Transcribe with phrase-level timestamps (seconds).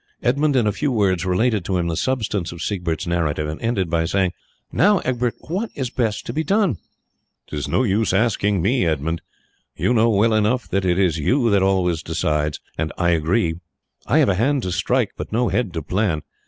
[0.23, 3.87] Edmund in a few words related to him the substance of Siegbert's narrative, and ended
[3.87, 4.33] by saying:
[4.71, 6.77] "Now, Egbert, what is best to be done?"
[7.45, 9.21] "'Tis of no use asking me, Edmund;
[9.75, 13.59] you know well enough that it is you that always decide and I agree.
[14.07, 16.23] I have a hand to strike, but no head to plan.